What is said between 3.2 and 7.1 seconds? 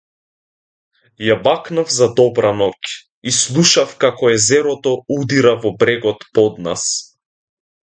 и слушав како езерото удира во брегот под нас.